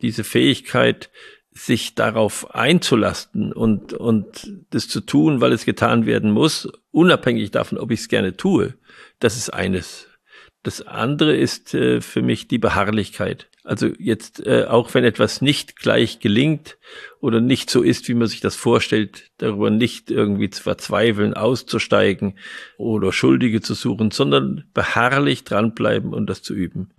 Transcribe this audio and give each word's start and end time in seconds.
diese 0.00 0.24
Fähigkeit, 0.24 1.10
sich 1.52 1.94
darauf 1.94 2.54
einzulasten 2.54 3.52
und, 3.52 3.92
und 3.92 4.52
das 4.70 4.88
zu 4.88 5.00
tun, 5.00 5.40
weil 5.40 5.52
es 5.52 5.64
getan 5.64 6.06
werden 6.06 6.30
muss, 6.30 6.68
unabhängig 6.92 7.50
davon, 7.50 7.78
ob 7.78 7.90
ich 7.90 8.00
es 8.00 8.08
gerne 8.08 8.36
tue, 8.36 8.74
das 9.18 9.36
ist 9.36 9.50
eines. 9.50 10.06
Das 10.62 10.86
andere 10.86 11.36
ist 11.36 11.74
äh, 11.74 12.00
für 12.00 12.22
mich 12.22 12.48
die 12.48 12.58
Beharrlichkeit. 12.58 13.48
Also 13.64 13.88
jetzt, 13.98 14.44
äh, 14.46 14.64
auch 14.64 14.94
wenn 14.94 15.04
etwas 15.04 15.40
nicht 15.40 15.76
gleich 15.76 16.20
gelingt 16.20 16.78
oder 17.20 17.40
nicht 17.40 17.70
so 17.70 17.82
ist, 17.82 18.08
wie 18.08 18.14
man 18.14 18.26
sich 18.26 18.40
das 18.40 18.56
vorstellt, 18.56 19.30
darüber 19.38 19.70
nicht 19.70 20.10
irgendwie 20.10 20.50
zu 20.50 20.62
verzweifeln, 20.62 21.34
auszusteigen 21.34 22.38
oder 22.76 23.12
Schuldige 23.12 23.60
zu 23.60 23.74
suchen, 23.74 24.10
sondern 24.10 24.64
beharrlich 24.74 25.44
dranbleiben 25.44 26.12
und 26.14 26.28
das 26.28 26.42
zu 26.42 26.54
üben. 26.54 26.90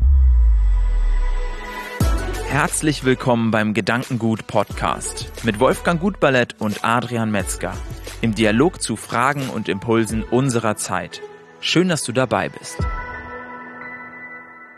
Herzlich 2.49 3.03
willkommen 3.03 3.51
beim 3.51 3.75
Gedankengut 3.75 4.47
Podcast 4.47 5.31
mit 5.43 5.59
Wolfgang 5.59 6.01
Gutballett 6.01 6.55
und 6.57 6.83
Adrian 6.83 7.29
Metzger 7.29 7.77
im 8.21 8.33
Dialog 8.33 8.81
zu 8.81 8.95
Fragen 8.95 9.51
und 9.51 9.69
Impulsen 9.69 10.23
unserer 10.23 10.75
Zeit. 10.75 11.21
Schön, 11.61 11.89
dass 11.89 12.03
du 12.03 12.11
dabei 12.11 12.49
bist. 12.49 12.75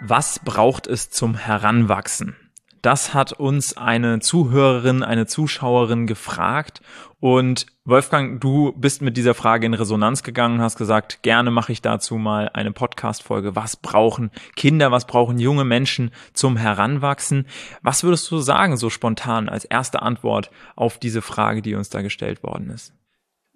Was 0.02 0.40
braucht 0.40 0.86
es 0.86 1.12
zum 1.12 1.36
Heranwachsen? 1.36 2.36
Das 2.82 3.14
hat 3.14 3.34
uns 3.34 3.78
eine 3.78 4.20
Zuhörerin, 4.20 5.04
eine 5.04 5.28
Zuschauerin 5.28 6.08
gefragt. 6.08 6.82
Und 7.20 7.68
Wolfgang, 7.86 8.42
du 8.42 8.72
bist 8.72 9.04
mit 9.04 9.18
dieser 9.18 9.36
Frage 9.36 9.68
in 9.68 9.76
Resonanz 9.76 10.24
gegangen, 10.24 10.62
hast 10.62 10.78
gesagt, 10.78 11.22
gerne 11.22 11.52
mache 11.52 11.72
ich 11.72 11.84
dazu 11.84 12.16
mal 12.16 12.50
eine 12.50 12.72
Podcast-Folge. 12.72 13.56
Was 13.56 13.76
brauchen 13.76 14.32
Kinder, 14.56 14.92
was 14.92 15.06
brauchen 15.06 15.38
junge 15.38 15.64
Menschen 15.64 16.10
zum 16.34 16.58
Heranwachsen? 16.58 17.46
Was 17.84 18.04
würdest 18.04 18.32
du 18.32 18.40
sagen, 18.40 18.78
so 18.78 18.90
spontan, 18.90 19.50
als 19.50 19.66
erste 19.66 20.02
Antwort 20.02 20.50
auf 20.76 20.98
diese 20.98 21.22
Frage, 21.22 21.62
die 21.62 21.76
uns 21.76 21.90
da 21.90 22.02
gestellt 22.02 22.42
worden 22.42 22.72
ist? 22.72 22.94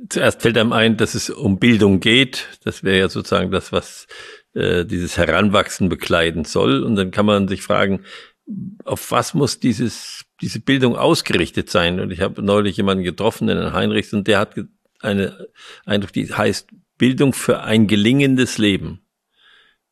Zuerst 0.09 0.41
fällt 0.41 0.57
einem 0.57 0.73
ein, 0.73 0.97
dass 0.97 1.15
es 1.15 1.31
um 1.31 1.57
Bildung 1.57 1.99
geht. 1.99 2.49
Das 2.63 2.83
wäre 2.83 2.99
ja 2.99 3.09
sozusagen 3.09 3.49
das, 3.49 3.71
was 3.71 4.07
äh, 4.53 4.85
dieses 4.85 5.17
Heranwachsen 5.17 5.89
bekleiden 5.89 6.43
soll. 6.43 6.83
Und 6.83 6.97
dann 6.97 7.11
kann 7.11 7.25
man 7.25 7.47
sich 7.47 7.61
fragen, 7.61 8.01
auf 8.83 9.11
was 9.11 9.33
muss 9.33 9.59
dieses, 9.59 10.25
diese 10.41 10.59
Bildung 10.59 10.95
ausgerichtet 10.95 11.69
sein? 11.69 11.99
Und 11.99 12.11
ich 12.11 12.21
habe 12.21 12.41
neulich 12.41 12.77
jemanden 12.77 13.03
getroffen, 13.03 13.47
den 13.47 13.73
Heinrichs, 13.73 14.13
und 14.13 14.27
der 14.27 14.39
hat 14.39 14.55
eine 14.99 15.47
Eindruck, 15.85 16.13
die 16.13 16.31
heißt 16.33 16.69
Bildung 16.97 17.33
für 17.33 17.63
ein 17.63 17.87
gelingendes 17.87 18.57
Leben. 18.57 19.01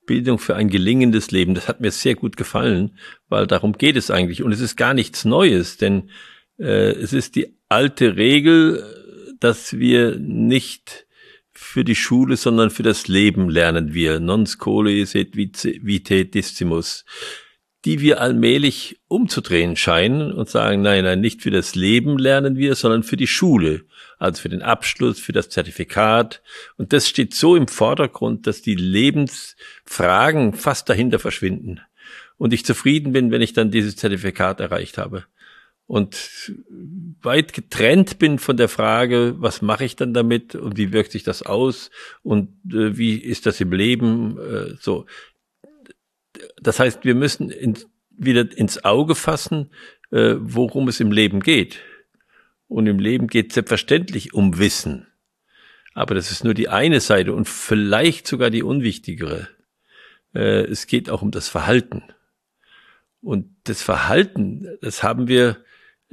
Bildung 0.06 0.38
für 0.38 0.56
ein 0.56 0.70
gelingendes 0.70 1.32
Leben. 1.32 1.56
Das 1.56 1.68
hat 1.68 1.80
mir 1.80 1.92
sehr 1.92 2.16
gut 2.16 2.38
gefallen, 2.38 2.98
weil 3.30 3.48
darum 3.48 3.74
geht 3.74 3.96
es 3.96 4.12
eigentlich. 4.12 4.44
Und 4.44 4.52
es 4.52 4.60
ist 4.60 4.76
gar 4.76 4.94
nichts 4.94 5.26
Neues, 5.26 5.78
denn 5.78 6.10
äh, 6.60 6.92
es 6.92 7.14
ist 7.14 7.36
die 7.36 7.58
alte 7.70 8.18
Regel, 8.18 8.84
dass 9.40 9.74
wir 9.74 10.18
nicht 10.18 11.08
für 11.52 11.84
die 11.84 11.96
Schule, 11.96 12.36
sondern 12.36 12.70
für 12.70 12.84
das 12.84 13.08
Leben 13.08 13.50
lernen 13.50 13.94
wir. 13.94 14.20
Non 14.20 14.46
scole 14.46 15.06
sed 15.06 15.36
vitae 15.36 16.26
distimus 16.26 17.06
die 17.86 18.00
wir 18.00 18.22
allmählich 18.22 19.00
umzudrehen 19.08 19.76
scheinen 19.76 20.32
und 20.32 20.50
sagen, 20.50 20.82
nein, 20.82 21.04
nein, 21.04 21.20
nicht 21.20 21.42
für 21.42 21.52
das 21.52 21.76
Leben 21.76 22.18
lernen 22.18 22.56
wir, 22.56 22.76
sondern 22.76 23.04
für 23.04 23.18
die 23.18 23.28
Schule, 23.28 23.84
also 24.18 24.42
für 24.42 24.50
den 24.50 24.62
Abschluss, 24.62 25.20
für 25.20 25.34
das 25.34 25.50
Zertifikat. 25.50 26.42
Und 26.78 26.94
das 26.94 27.10
steht 27.10 27.34
so 27.34 27.56
im 27.56 27.68
Vordergrund, 27.68 28.48
dass 28.48 28.62
die 28.62 28.76
Lebensfragen 28.76 30.54
fast 30.54 30.88
dahinter 30.88 31.20
verschwinden. 31.20 31.82
Und 32.38 32.54
ich 32.54 32.66
zufrieden 32.66 33.12
bin, 33.12 33.32
wenn 33.32 33.42
ich 33.42 33.54
dann 33.54 33.72
dieses 33.72 33.98
Zertifikat 33.98 34.62
erreicht 34.62 34.98
habe. 34.98 35.26
Und 35.86 36.54
weit 37.22 37.52
getrennt 37.52 38.18
bin 38.18 38.40
von 38.40 38.56
der 38.56 38.70
Frage, 38.70 39.36
was 39.38 39.62
mache 39.62 39.84
ich 39.84 39.98
dann 39.98 40.14
damit 40.14 40.56
und 40.56 40.78
wie 40.78 40.94
wirkt 40.94 41.12
sich 41.12 41.24
das 41.24 41.44
aus 41.44 41.92
und 42.24 42.50
äh, 42.72 42.98
wie 42.98 43.18
ist 43.18 43.46
das 43.46 43.60
im 43.60 43.74
Leben, 43.74 44.38
äh, 44.40 44.76
so 44.80 45.06
das 46.62 46.80
heißt, 46.80 47.06
wir 47.06 47.16
müssen 47.16 47.50
in, 47.50 47.78
wieder 48.10 48.46
ins 48.56 48.84
Auge 48.84 49.16
fassen, 49.16 49.72
äh, 50.12 50.36
worum 50.40 50.88
es 50.88 51.00
im 51.00 51.12
Leben 51.12 51.40
geht. 51.40 51.80
Und 52.68 52.88
im 52.88 53.00
Leben 53.00 53.28
geht 53.28 53.50
es 53.50 53.56
selbstverständlich 53.56 54.34
um 54.34 54.58
Wissen. 54.58 55.08
Aber 55.94 56.16
das 56.16 56.32
ist 56.32 56.44
nur 56.44 56.54
die 56.54 56.70
eine 56.70 57.00
Seite 57.00 57.34
und 57.34 57.48
vielleicht 57.48 58.28
sogar 58.28 58.50
die 58.50 58.64
unwichtigere. 58.64 59.48
Äh, 60.34 60.64
es 60.64 60.88
geht 60.88 61.10
auch 61.10 61.22
um 61.22 61.32
das 61.32 61.50
Verhalten. 61.50 62.04
Und 63.22 63.56
das 63.66 63.82
Verhalten, 63.82 64.78
das 64.82 65.04
haben 65.04 65.28
wir 65.28 65.64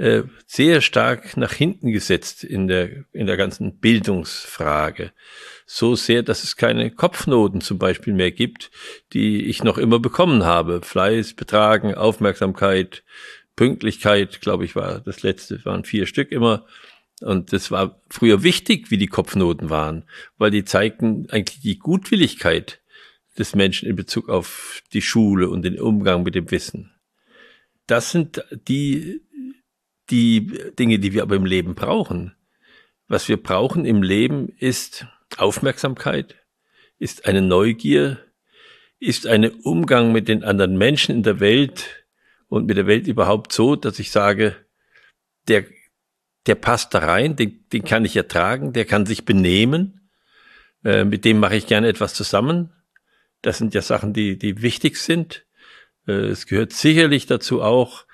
äh, 0.00 0.22
sehr 0.46 0.80
stark 0.80 1.36
nach 1.36 1.52
hinten 1.52 1.92
gesetzt 1.92 2.42
in 2.42 2.68
der, 2.68 3.04
in 3.12 3.26
der 3.26 3.36
ganzen 3.36 3.80
Bildungsfrage. 3.80 5.12
So 5.66 5.94
sehr, 5.94 6.22
dass 6.22 6.42
es 6.42 6.56
keine 6.56 6.90
Kopfnoten 6.90 7.60
zum 7.60 7.78
Beispiel 7.78 8.14
mehr 8.14 8.30
gibt, 8.30 8.70
die 9.12 9.44
ich 9.44 9.62
noch 9.62 9.76
immer 9.76 9.98
bekommen 9.98 10.44
habe. 10.44 10.80
Fleiß, 10.82 11.34
Betragen, 11.34 11.94
Aufmerksamkeit, 11.94 13.04
Pünktlichkeit, 13.56 14.40
glaube 14.40 14.64
ich, 14.64 14.74
war 14.74 15.00
das 15.00 15.22
letzte, 15.22 15.62
waren 15.66 15.84
vier 15.84 16.06
Stück 16.06 16.32
immer. 16.32 16.64
Und 17.20 17.52
das 17.52 17.70
war 17.70 18.00
früher 18.08 18.42
wichtig, 18.42 18.90
wie 18.90 18.96
die 18.96 19.06
Kopfnoten 19.06 19.68
waren, 19.68 20.06
weil 20.38 20.50
die 20.50 20.64
zeigten 20.64 21.28
eigentlich 21.28 21.60
die 21.60 21.78
Gutwilligkeit 21.78 22.80
des 23.38 23.54
Menschen 23.54 23.86
in 23.86 23.96
Bezug 23.96 24.30
auf 24.30 24.82
die 24.94 25.02
Schule 25.02 25.50
und 25.50 25.60
den 25.60 25.78
Umgang 25.78 26.22
mit 26.22 26.34
dem 26.34 26.50
Wissen. 26.50 26.94
Das 27.86 28.12
sind 28.12 28.42
die 28.66 29.20
die 30.10 30.72
Dinge, 30.78 30.98
die 30.98 31.12
wir 31.12 31.22
aber 31.22 31.36
im 31.36 31.44
Leben 31.44 31.74
brauchen. 31.74 32.34
Was 33.08 33.28
wir 33.28 33.42
brauchen 33.42 33.84
im 33.84 34.02
Leben 34.02 34.48
ist 34.58 35.06
Aufmerksamkeit, 35.36 36.36
ist 36.98 37.26
eine 37.26 37.42
Neugier, 37.42 38.18
ist 38.98 39.26
ein 39.26 39.50
Umgang 39.50 40.12
mit 40.12 40.28
den 40.28 40.44
anderen 40.44 40.76
Menschen 40.76 41.14
in 41.16 41.22
der 41.22 41.40
Welt 41.40 42.04
und 42.48 42.66
mit 42.66 42.76
der 42.76 42.86
Welt 42.86 43.06
überhaupt 43.06 43.52
so, 43.52 43.76
dass 43.76 43.98
ich 43.98 44.10
sage, 44.10 44.56
der, 45.48 45.64
der 46.46 46.54
passt 46.56 46.94
da 46.94 46.98
rein, 47.00 47.36
den, 47.36 47.64
den 47.72 47.84
kann 47.84 48.04
ich 48.04 48.16
ertragen, 48.16 48.72
der 48.72 48.84
kann 48.84 49.06
sich 49.06 49.24
benehmen, 49.24 50.10
äh, 50.84 51.04
mit 51.04 51.24
dem 51.24 51.38
mache 51.38 51.56
ich 51.56 51.66
gerne 51.66 51.88
etwas 51.88 52.14
zusammen. 52.14 52.72
Das 53.42 53.58
sind 53.58 53.74
ja 53.74 53.82
Sachen, 53.82 54.12
die, 54.12 54.38
die 54.38 54.60
wichtig 54.62 54.96
sind. 54.98 55.46
Äh, 56.06 56.12
es 56.12 56.46
gehört 56.46 56.72
sicherlich 56.72 57.26
dazu 57.26 57.62
auch, 57.62 58.04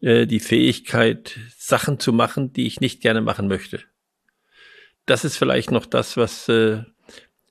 äh, 0.00 0.26
die 0.26 0.40
Fähigkeit, 0.40 1.38
Sachen 1.56 1.98
zu 1.98 2.12
machen, 2.12 2.52
die 2.52 2.66
ich 2.66 2.80
nicht 2.80 3.00
gerne 3.00 3.20
machen 3.20 3.48
möchte. 3.48 3.80
Das 5.06 5.24
ist 5.24 5.36
vielleicht 5.36 5.70
noch 5.70 5.86
das, 5.86 6.16
was, 6.16 6.48
äh, 6.48 6.82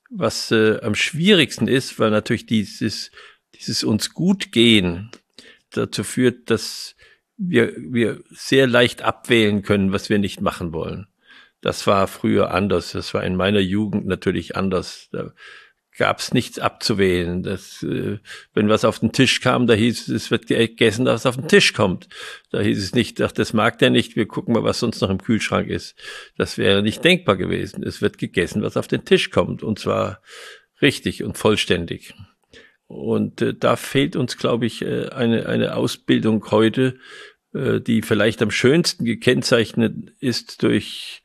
was 0.09 0.51
äh, 0.51 0.79
am 0.81 0.95
schwierigsten 0.95 1.67
ist, 1.67 1.99
weil 1.99 2.11
natürlich 2.11 2.45
dieses, 2.45 3.11
dieses 3.55 3.83
uns 3.83 4.13
gut 4.13 4.51
gehen 4.51 5.11
dazu 5.71 6.03
führt, 6.03 6.49
dass 6.49 6.95
wir, 7.37 7.73
wir 7.77 8.23
sehr 8.29 8.67
leicht 8.67 9.01
abwählen 9.01 9.61
können, 9.61 9.91
was 9.91 10.09
wir 10.09 10.19
nicht 10.19 10.41
machen 10.41 10.73
wollen. 10.73 11.07
Das 11.61 11.87
war 11.87 12.07
früher 12.07 12.51
anders. 12.51 12.91
Das 12.91 13.13
war 13.13 13.23
in 13.23 13.35
meiner 13.35 13.59
Jugend 13.59 14.05
natürlich 14.05 14.55
anders. 14.55 15.09
Da 15.11 15.33
gab 15.97 16.19
es 16.19 16.33
nichts 16.33 16.59
abzuwählen. 16.59 17.43
Das, 17.43 17.83
äh, 17.83 18.19
wenn 18.53 18.69
was 18.69 18.85
auf 18.85 18.99
den 18.99 19.11
Tisch 19.11 19.41
kam, 19.41 19.67
da 19.67 19.73
hieß 19.73 20.07
es, 20.07 20.07
es 20.07 20.31
wird 20.31 20.47
gegessen, 20.47 21.07
es 21.07 21.25
auf 21.25 21.35
den 21.37 21.47
Tisch 21.47 21.73
kommt. 21.73 22.07
Da 22.51 22.61
hieß 22.61 22.81
es 22.81 22.93
nicht, 22.93 23.19
ach, 23.21 23.31
das 23.31 23.53
mag 23.53 23.79
der 23.79 23.89
nicht, 23.89 24.15
wir 24.15 24.27
gucken 24.27 24.53
mal, 24.53 24.63
was 24.63 24.79
sonst 24.79 25.01
noch 25.01 25.09
im 25.09 25.21
Kühlschrank 25.21 25.67
ist. 25.67 25.95
Das 26.37 26.57
wäre 26.57 26.83
nicht 26.83 27.03
denkbar 27.03 27.35
gewesen. 27.35 27.83
Es 27.83 28.01
wird 28.01 28.17
gegessen, 28.17 28.61
was 28.61 28.77
auf 28.77 28.87
den 28.87 29.05
Tisch 29.05 29.31
kommt, 29.31 29.63
und 29.63 29.79
zwar 29.79 30.21
richtig 30.81 31.23
und 31.23 31.37
vollständig. 31.37 32.13
Und 32.87 33.41
äh, 33.41 33.53
da 33.53 33.75
fehlt 33.75 34.15
uns, 34.15 34.37
glaube 34.37 34.65
ich, 34.65 34.81
äh, 34.81 35.09
eine, 35.09 35.47
eine 35.47 35.75
Ausbildung 35.75 36.49
heute, 36.51 36.97
äh, 37.53 37.81
die 37.81 38.01
vielleicht 38.01 38.41
am 38.41 38.51
schönsten 38.51 39.03
gekennzeichnet 39.03 40.13
ist 40.19 40.63
durch 40.63 41.23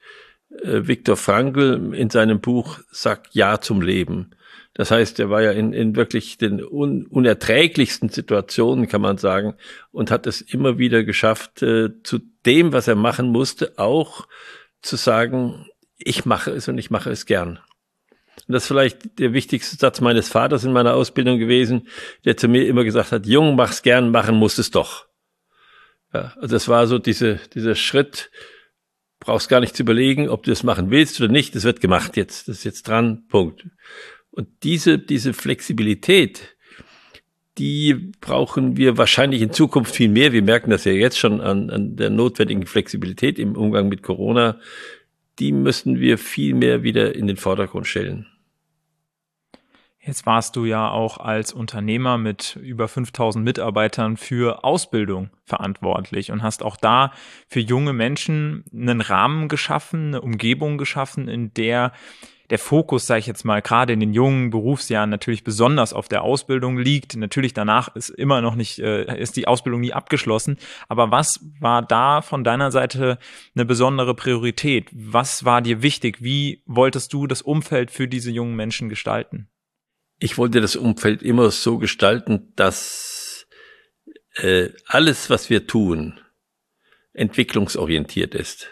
äh, 0.62 0.86
Viktor 0.86 1.16
Frankl 1.16 1.94
in 1.94 2.10
seinem 2.10 2.40
Buch 2.40 2.80
Sag 2.90 3.28
Ja 3.32 3.60
zum 3.60 3.80
Leben. 3.80 4.34
Das 4.74 4.90
heißt, 4.90 5.20
er 5.20 5.28
war 5.28 5.42
ja 5.42 5.52
in, 5.52 5.72
in 5.72 5.96
wirklich 5.96 6.38
den 6.38 6.64
un, 6.64 7.06
unerträglichsten 7.06 8.08
Situationen, 8.08 8.88
kann 8.88 9.02
man 9.02 9.18
sagen, 9.18 9.54
und 9.90 10.10
hat 10.10 10.26
es 10.26 10.40
immer 10.40 10.78
wieder 10.78 11.04
geschafft, 11.04 11.62
äh, 11.62 11.90
zu 12.02 12.20
dem, 12.46 12.72
was 12.72 12.88
er 12.88 12.94
machen 12.94 13.28
musste, 13.28 13.74
auch 13.78 14.26
zu 14.80 14.96
sagen, 14.96 15.66
ich 15.98 16.24
mache 16.24 16.50
es 16.50 16.68
und 16.68 16.78
ich 16.78 16.90
mache 16.90 17.10
es 17.10 17.26
gern. 17.26 17.60
Und 18.48 18.54
das 18.54 18.64
ist 18.64 18.68
vielleicht 18.68 19.18
der 19.18 19.34
wichtigste 19.34 19.76
Satz 19.76 20.00
meines 20.00 20.28
Vaters 20.28 20.64
in 20.64 20.72
meiner 20.72 20.94
Ausbildung 20.94 21.38
gewesen, 21.38 21.88
der 22.24 22.36
zu 22.36 22.48
mir 22.48 22.66
immer 22.66 22.84
gesagt 22.84 23.12
hat, 23.12 23.26
Jung, 23.26 23.54
mach's 23.56 23.82
gern, 23.82 24.10
machen 24.10 24.36
musst 24.36 24.58
es 24.58 24.70
doch. 24.70 25.06
Ja, 26.14 26.32
also 26.36 26.54
das 26.54 26.68
war 26.68 26.86
so 26.86 26.98
diese, 26.98 27.40
dieser 27.54 27.74
Schritt, 27.74 28.30
brauchst 29.20 29.48
gar 29.48 29.60
nicht 29.60 29.76
zu 29.76 29.82
überlegen, 29.82 30.28
ob 30.28 30.42
du 30.42 30.50
das 30.50 30.62
machen 30.62 30.90
willst 30.90 31.20
oder 31.20 31.30
nicht, 31.30 31.54
das 31.54 31.64
wird 31.64 31.80
gemacht 31.80 32.16
jetzt, 32.16 32.48
das 32.48 32.58
ist 32.58 32.64
jetzt 32.64 32.88
dran, 32.88 33.26
Punkt. 33.28 33.66
Und 34.32 34.48
diese, 34.62 34.98
diese 34.98 35.34
Flexibilität, 35.34 36.56
die 37.58 38.12
brauchen 38.20 38.78
wir 38.78 38.96
wahrscheinlich 38.96 39.42
in 39.42 39.52
Zukunft 39.52 39.94
viel 39.94 40.08
mehr. 40.08 40.32
Wir 40.32 40.42
merken 40.42 40.70
das 40.70 40.84
ja 40.84 40.92
jetzt 40.92 41.18
schon 41.18 41.40
an, 41.40 41.68
an 41.68 41.96
der 41.96 42.08
notwendigen 42.08 42.66
Flexibilität 42.66 43.38
im 43.38 43.56
Umgang 43.56 43.88
mit 43.88 44.02
Corona. 44.02 44.58
Die 45.38 45.52
müssen 45.52 46.00
wir 46.00 46.16
viel 46.16 46.54
mehr 46.54 46.82
wieder 46.82 47.14
in 47.14 47.26
den 47.26 47.36
Vordergrund 47.36 47.86
stellen. 47.86 48.26
Jetzt 50.04 50.26
warst 50.26 50.56
du 50.56 50.64
ja 50.64 50.90
auch 50.90 51.18
als 51.18 51.52
Unternehmer 51.52 52.18
mit 52.18 52.56
über 52.56 52.88
5000 52.88 53.44
Mitarbeitern 53.44 54.16
für 54.16 54.64
Ausbildung 54.64 55.30
verantwortlich 55.44 56.32
und 56.32 56.42
hast 56.42 56.64
auch 56.64 56.76
da 56.76 57.12
für 57.46 57.60
junge 57.60 57.92
Menschen 57.92 58.64
einen 58.72 59.00
Rahmen 59.00 59.46
geschaffen, 59.46 60.08
eine 60.08 60.20
Umgebung 60.20 60.76
geschaffen, 60.76 61.28
in 61.28 61.54
der 61.54 61.92
der 62.50 62.58
Fokus, 62.58 63.06
sage 63.06 63.20
ich 63.20 63.26
jetzt 63.26 63.44
mal, 63.44 63.62
gerade 63.62 63.92
in 63.92 64.00
den 64.00 64.12
jungen 64.12 64.50
Berufsjahren 64.50 65.08
natürlich 65.08 65.44
besonders 65.44 65.94
auf 65.94 66.08
der 66.08 66.22
Ausbildung 66.22 66.76
liegt. 66.76 67.16
Natürlich 67.16 67.54
danach 67.54 67.94
ist 67.94 68.10
immer 68.10 68.42
noch 68.42 68.56
nicht, 68.56 68.80
äh, 68.80 69.18
ist 69.18 69.36
die 69.36 69.48
Ausbildung 69.48 69.80
nie 69.80 69.94
abgeschlossen. 69.94 70.58
Aber 70.88 71.10
was 71.10 71.40
war 71.60 71.80
da 71.80 72.20
von 72.20 72.44
deiner 72.44 72.70
Seite 72.70 73.18
eine 73.54 73.64
besondere 73.64 74.14
Priorität? 74.14 74.90
Was 74.92 75.46
war 75.46 75.62
dir 75.62 75.80
wichtig? 75.80 76.22
Wie 76.22 76.62
wolltest 76.66 77.12
du 77.14 77.26
das 77.26 77.40
Umfeld 77.40 77.90
für 77.90 78.06
diese 78.06 78.30
jungen 78.30 78.54
Menschen 78.56 78.90
gestalten? 78.90 79.48
Ich 80.22 80.38
wollte 80.38 80.60
das 80.60 80.76
Umfeld 80.76 81.20
immer 81.20 81.50
so 81.50 81.78
gestalten, 81.78 82.52
dass 82.54 83.48
äh, 84.36 84.68
alles, 84.86 85.30
was 85.30 85.50
wir 85.50 85.66
tun, 85.66 86.20
entwicklungsorientiert 87.12 88.36
ist. 88.36 88.68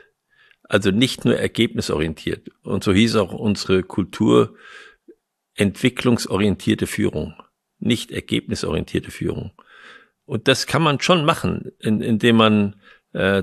Also 0.63 0.93
nicht 0.93 1.25
nur 1.25 1.37
ergebnisorientiert. 1.37 2.51
Und 2.63 2.85
so 2.85 2.93
hieß 2.93 3.17
auch 3.17 3.33
unsere 3.33 3.83
Kultur 3.83 4.55
entwicklungsorientierte 5.57 6.87
Führung, 6.87 7.35
nicht 7.81 8.13
ergebnisorientierte 8.13 9.11
Führung. 9.11 9.51
Und 10.27 10.47
das 10.47 10.69
kann 10.69 10.83
man 10.83 11.01
schon 11.01 11.25
machen, 11.25 11.73
in, 11.81 12.01
indem 12.01 12.37
man 12.37 12.81
äh, 13.13 13.43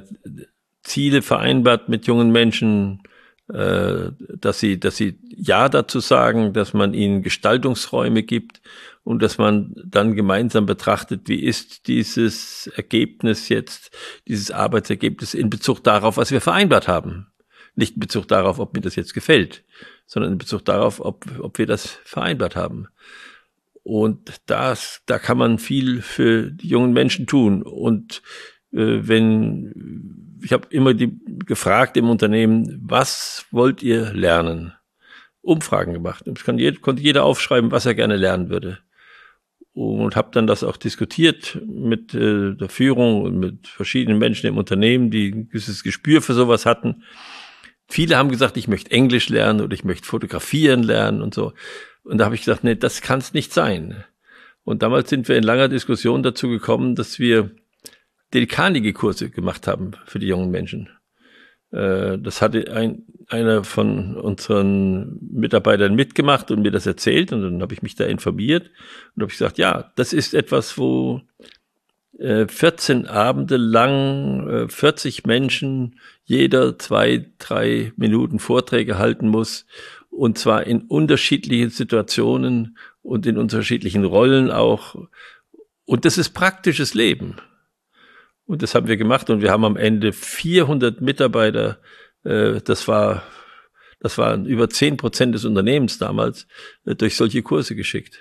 Ziele 0.81 1.21
vereinbart 1.21 1.89
mit 1.89 2.07
jungen 2.07 2.31
Menschen, 2.31 3.03
äh, 3.53 4.11
dass 4.17 4.59
sie, 4.59 4.79
dass 4.79 4.97
sie 4.97 5.17
Ja 5.29 5.69
dazu 5.69 5.99
sagen, 5.99 6.51
dass 6.53 6.73
man 6.73 6.93
ihnen 6.93 7.21
Gestaltungsräume 7.21 8.23
gibt 8.23 8.61
und 9.03 9.21
dass 9.21 9.37
man 9.37 9.73
dann 9.85 10.15
gemeinsam 10.15 10.65
betrachtet, 10.65 11.29
wie 11.29 11.41
ist 11.41 11.87
dieses 11.87 12.67
Ergebnis 12.75 13.47
jetzt, 13.47 13.95
dieses 14.27 14.51
Arbeitsergebnis 14.51 15.33
in 15.33 15.49
Bezug 15.49 15.81
darauf, 15.81 16.17
was 16.17 16.31
wir 16.31 16.41
vereinbart 16.41 16.89
haben. 16.89 17.27
Nicht 17.75 17.93
in 17.93 18.01
Bezug 18.01 18.27
darauf, 18.27 18.59
ob 18.59 18.73
mir 18.73 18.81
das 18.81 18.95
jetzt 18.97 19.13
gefällt, 19.13 19.63
sondern 20.05 20.33
in 20.33 20.37
Bezug 20.37 20.65
darauf, 20.65 20.99
ob, 20.99 21.25
ob 21.39 21.57
wir 21.57 21.67
das 21.67 21.87
vereinbart 22.03 22.57
haben. 22.57 22.87
Und 23.83 24.41
das, 24.47 25.03
da 25.05 25.19
kann 25.19 25.37
man 25.37 25.57
viel 25.57 26.01
für 26.01 26.51
die 26.51 26.67
jungen 26.67 26.91
Menschen 26.91 27.27
tun. 27.27 27.63
Und 27.63 28.21
äh, 28.73 29.07
wenn 29.07 30.27
ich 30.43 30.53
habe 30.53 30.67
immer 30.69 30.93
die 30.93 31.17
gefragt 31.45 31.97
im 31.97 32.09
Unternehmen, 32.09 32.81
was 32.83 33.45
wollt 33.51 33.83
ihr 33.83 34.13
lernen? 34.13 34.73
Umfragen 35.41 35.93
gemacht. 35.93 36.27
Es 36.27 36.43
konnte 36.43 37.01
jeder 37.01 37.23
aufschreiben, 37.23 37.71
was 37.71 37.85
er 37.85 37.95
gerne 37.95 38.17
lernen 38.17 38.49
würde 38.49 38.79
und 39.77 40.15
habe 40.15 40.29
dann 40.31 40.47
das 40.47 40.63
auch 40.63 40.75
diskutiert 40.75 41.61
mit 41.67 42.11
äh, 42.15 42.55
der 42.55 42.67
Führung 42.67 43.21
und 43.21 43.37
mit 43.37 43.67
verschiedenen 43.67 44.17
Menschen 44.17 44.47
im 44.47 44.57
Unternehmen, 44.57 45.11
die 45.11 45.29
ein 45.29 45.49
gewisses 45.49 45.83
Gespür 45.83 46.23
für 46.23 46.33
sowas 46.33 46.65
hatten. 46.65 47.03
Viele 47.87 48.17
haben 48.17 48.29
gesagt, 48.29 48.57
ich 48.57 48.67
möchte 48.67 48.89
Englisch 48.89 49.29
lernen 49.29 49.61
oder 49.61 49.75
ich 49.75 49.83
möchte 49.83 50.07
fotografieren 50.07 50.81
lernen 50.81 51.21
und 51.21 51.35
so. 51.35 51.53
Und 52.03 52.17
da 52.17 52.25
habe 52.25 52.33
ich 52.33 52.41
gesagt, 52.41 52.63
nee, 52.63 52.73
das 52.73 53.01
kann 53.01 53.19
es 53.19 53.35
nicht 53.35 53.53
sein. 53.53 54.03
Und 54.63 54.81
damals 54.81 55.11
sind 55.11 55.27
wir 55.27 55.37
in 55.37 55.43
langer 55.43 55.67
Diskussion 55.67 56.23
dazu 56.23 56.49
gekommen, 56.49 56.95
dass 56.95 57.19
wir 57.19 57.51
delikanige 58.33 58.93
Kurse 58.93 59.29
gemacht 59.29 59.67
haben 59.67 59.91
für 60.07 60.17
die 60.17 60.27
jungen 60.27 60.49
Menschen. 60.49 60.89
Äh, 61.71 62.17
das 62.17 62.41
hatte 62.41 62.71
ein, 62.73 63.03
einer 63.27 63.63
von 63.63 64.15
unseren 64.15 65.19
Mitarbeitern 65.31 65.95
mitgemacht 65.95 66.51
und 66.51 66.61
mir 66.61 66.71
das 66.71 66.85
erzählt 66.85 67.33
und 67.33 67.41
dann 67.41 67.61
habe 67.61 67.73
ich 67.73 67.81
mich 67.81 67.95
da 67.95 68.05
informiert 68.05 68.71
und 69.15 69.23
habe 69.23 69.31
gesagt, 69.31 69.57
ja, 69.57 69.91
das 69.95 70.13
ist 70.13 70.33
etwas, 70.33 70.77
wo 70.77 71.21
14 72.19 73.05
äh, 73.05 73.07
Abende 73.07 73.57
lang 73.57 74.69
40 74.69 75.19
äh, 75.19 75.21
Menschen 75.27 75.99
jeder 76.23 76.79
zwei, 76.79 77.27
drei 77.37 77.93
Minuten 77.95 78.39
Vorträge 78.39 78.97
halten 78.97 79.27
muss 79.27 79.65
und 80.09 80.37
zwar 80.37 80.65
in 80.65 80.81
unterschiedlichen 80.81 81.69
Situationen 81.69 82.77
und 83.03 83.27
in 83.27 83.37
unterschiedlichen 83.37 84.03
Rollen 84.03 84.51
auch. 84.51 84.95
Und 85.85 86.05
das 86.05 86.17
ist 86.17 86.31
praktisches 86.31 86.95
Leben. 86.95 87.35
Und 88.47 88.61
das 88.63 88.73
haben 88.73 88.87
wir 88.87 88.95
gemacht 88.95 89.29
und 89.29 89.41
wir 89.41 89.51
haben 89.51 89.65
am 89.65 89.75
Ende 89.75 90.13
400 90.13 91.01
Mitarbeiter, 91.01 91.79
äh, 92.23 92.61
das 92.61 92.87
war, 92.87 93.23
das 93.99 94.17
waren 94.17 94.45
über 94.45 94.69
10 94.69 94.95
Prozent 94.95 95.35
des 95.35 95.43
Unternehmens 95.43 95.99
damals, 95.99 96.47
äh, 96.85 96.95
durch 96.95 97.17
solche 97.17 97.43
Kurse 97.43 97.75
geschickt. 97.75 98.19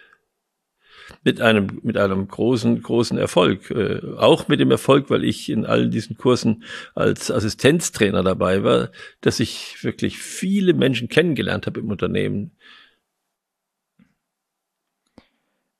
Mit 1.22 1.40
einem, 1.40 1.78
mit 1.84 1.96
einem 1.96 2.26
großen, 2.26 2.82
großen 2.82 3.16
Erfolg. 3.16 3.70
Äh, 3.70 4.00
auch 4.16 4.48
mit 4.48 4.58
dem 4.58 4.72
Erfolg, 4.72 5.10
weil 5.10 5.22
ich 5.22 5.48
in 5.48 5.64
allen 5.64 5.92
diesen 5.92 6.16
Kursen 6.16 6.64
als 6.96 7.30
Assistenztrainer 7.30 8.24
dabei 8.24 8.64
war, 8.64 8.90
dass 9.20 9.38
ich 9.38 9.84
wirklich 9.84 10.18
viele 10.18 10.74
Menschen 10.74 11.08
kennengelernt 11.08 11.68
habe 11.68 11.78
im 11.78 11.90
Unternehmen. 11.92 12.50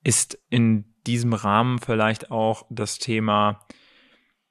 Ist 0.05 0.39
in 0.51 0.85
diesem 1.09 1.33
Rahmen 1.33 1.81
vielleicht 1.81 2.31
auch 2.31 2.65
das 2.71 2.99
Thema 2.99 3.67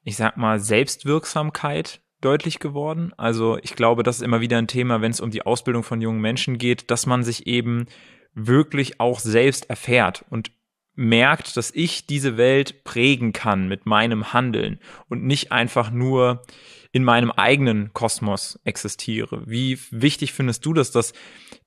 ich 0.06 0.16
sag 0.16 0.38
mal, 0.38 0.60
Selbstwirksamkeit 0.60 2.00
deutlich 2.22 2.60
geworden. 2.60 3.12
Also 3.18 3.58
ich 3.62 3.76
glaube, 3.76 4.04
das 4.04 4.18
ist 4.18 4.22
immer 4.22 4.40
wieder 4.40 4.58
ein 4.58 4.68
Thema, 4.68 5.02
wenn 5.02 5.12
es 5.12 5.20
um 5.20 5.32
die 5.32 5.46
Ausbildung 5.46 5.84
von 5.84 6.00
jungen 6.00 6.22
Menschen 6.22 6.58
geht, 6.58 6.90
dass 6.92 7.06
man 7.06 7.24
sich 7.24 7.48
eben 7.48 7.88
wirklich 8.34 9.00
auch 9.00 9.20
selbst 9.20 9.70
erfährt 9.70 10.24
und 10.30 10.52
merkt, 10.94 11.58
dass 11.58 11.72
ich 11.72 12.06
diese 12.06 12.38
Welt 12.38 12.84
prägen 12.84 13.34
kann 13.34 13.68
mit 13.68 13.86
meinem 13.86 14.32
Handeln 14.32 14.80
und 15.10 15.24
nicht 15.26 15.52
einfach 15.52 15.92
nur 15.92 16.44
in 16.92 17.04
meinem 17.04 17.32
eigenen 17.32 17.92
Kosmos 17.94 18.60
existiere. 18.64 19.44
Wie 19.46 19.78
wichtig 19.92 20.32
findest 20.32 20.66
du 20.66 20.74
das, 20.74 20.92
dass 20.92 21.14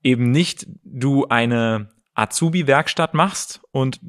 eben 0.02 0.30
nicht 0.30 0.66
du 0.84 1.26
eine 1.26 1.90
Azubi-Werkstatt 2.14 3.14
machst 3.14 3.60
und 3.70 4.00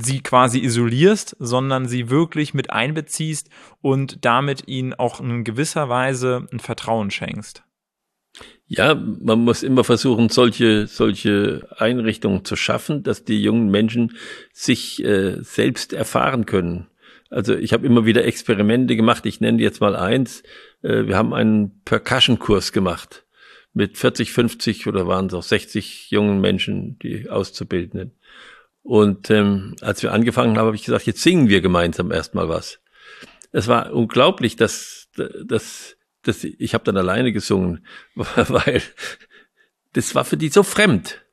sie 0.00 0.20
quasi 0.20 0.60
isolierst, 0.60 1.36
sondern 1.38 1.88
sie 1.88 2.10
wirklich 2.10 2.54
mit 2.54 2.70
einbeziehst 2.70 3.48
und 3.80 4.24
damit 4.24 4.68
ihnen 4.68 4.94
auch 4.94 5.20
in 5.20 5.44
gewisser 5.44 5.88
Weise 5.88 6.46
ein 6.52 6.60
Vertrauen 6.60 7.10
schenkst. 7.10 7.62
Ja, 8.66 8.94
man 8.94 9.40
muss 9.40 9.62
immer 9.64 9.82
versuchen, 9.82 10.28
solche, 10.28 10.86
solche 10.86 11.66
Einrichtungen 11.76 12.44
zu 12.44 12.54
schaffen, 12.54 13.02
dass 13.02 13.24
die 13.24 13.42
jungen 13.42 13.70
Menschen 13.70 14.16
sich 14.52 15.02
äh, 15.02 15.42
selbst 15.42 15.92
erfahren 15.92 16.46
können. 16.46 16.86
Also 17.30 17.54
ich 17.56 17.72
habe 17.72 17.86
immer 17.86 18.06
wieder 18.06 18.24
Experimente 18.24 18.94
gemacht. 18.96 19.26
Ich 19.26 19.40
nenne 19.40 19.60
jetzt 19.60 19.80
mal 19.80 19.96
eins. 19.96 20.42
Äh, 20.82 21.06
wir 21.06 21.16
haben 21.16 21.34
einen 21.34 21.82
Percussion-Kurs 21.84 22.72
gemacht 22.72 23.24
mit 23.72 23.98
40, 23.98 24.32
50 24.32 24.86
oder 24.86 25.06
waren 25.06 25.26
es 25.26 25.34
auch 25.34 25.42
60 25.42 26.10
jungen 26.10 26.40
Menschen, 26.40 26.98
die 27.00 27.28
Auszubildenden. 27.28 28.12
Und 28.82 29.30
ähm, 29.30 29.76
als 29.80 30.02
wir 30.02 30.12
angefangen 30.12 30.56
haben, 30.56 30.66
habe 30.66 30.76
ich 30.76 30.84
gesagt, 30.84 31.06
jetzt 31.06 31.22
singen 31.22 31.48
wir 31.48 31.60
gemeinsam 31.60 32.10
erstmal 32.10 32.48
was. 32.48 32.80
Es 33.52 33.68
war 33.68 33.92
unglaublich, 33.92 34.56
dass, 34.56 35.08
dass, 35.44 35.96
dass 36.22 36.44
ich 36.44 36.74
habe 36.74 36.84
dann 36.84 36.96
alleine 36.96 37.32
gesungen, 37.32 37.86
weil 38.14 38.82
das 39.92 40.14
war 40.14 40.24
für 40.24 40.36
die 40.36 40.48
so 40.48 40.62
fremd 40.62 41.24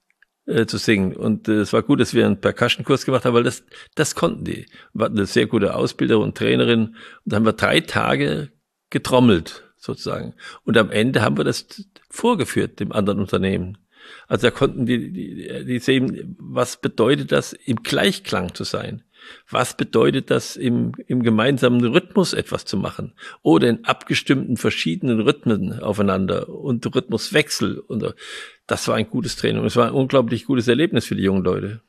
äh, 0.46 0.66
zu 0.66 0.78
singen. 0.78 1.16
Und 1.16 1.48
äh, 1.48 1.60
es 1.60 1.74
war 1.74 1.84
gut, 1.84 2.00
dass 2.00 2.14
wir 2.14 2.26
einen 2.26 2.42
Percussion-Kurs 2.42 3.06
gemacht 3.06 3.26
haben, 3.26 3.34
weil 3.34 3.44
das, 3.44 3.64
das 3.96 4.16
konnten 4.16 4.46
die. 4.46 4.66
Wir 4.94 5.06
hatten 5.06 5.18
eine 5.18 5.26
sehr 5.26 5.46
gute 5.46 5.76
Ausbilder 5.76 6.20
und 6.20 6.38
Trainerin. 6.38 6.88
Und 6.88 6.96
da 7.26 7.36
haben 7.36 7.46
wir 7.46 7.54
drei 7.54 7.82
Tage 7.82 8.52
getrommelt, 8.90 9.64
sozusagen. 9.78 10.34
Und 10.64 10.78
am 10.78 10.90
Ende 10.90 11.22
haben 11.22 11.38
wir 11.38 11.44
das 11.44 11.68
vorgeführt 12.10 12.80
dem 12.80 12.92
anderen 12.92 13.20
Unternehmen. 13.20 13.78
Also 14.28 14.48
da 14.48 14.52
konnten 14.52 14.86
die, 14.86 15.12
die, 15.12 15.66
die 15.66 15.80
sehen, 15.80 16.36
was 16.40 16.80
bedeutet 16.80 17.32
das, 17.32 17.54
im 17.54 17.78
Gleichklang 17.78 18.54
zu 18.54 18.64
sein? 18.64 19.04
Was 19.50 19.76
bedeutet 19.76 20.32
das, 20.32 20.56
im, 20.56 20.94
im 21.08 21.24
gemeinsamen 21.24 21.84
Rhythmus 21.84 22.34
etwas 22.34 22.66
zu 22.66 22.78
machen? 22.78 23.14
Oder 23.42 23.70
in 23.70 23.86
abgestimmten 23.86 24.58
verschiedenen 24.58 25.20
Rhythmen 25.20 25.80
aufeinander 25.80 26.50
und 26.50 26.86
Rhythmuswechsel. 26.94 27.80
Und 27.80 28.14
das 28.68 28.88
war 28.88 28.96
ein 28.96 29.10
gutes 29.10 29.36
Training. 29.36 29.66
Es 29.66 29.76
war 29.76 29.88
ein 29.88 29.94
unglaublich 29.94 30.46
gutes 30.46 30.68
Erlebnis 30.68 31.06
für 31.06 31.16
die 31.16 31.24
jungen 31.24 31.44
Leute. 31.44 31.82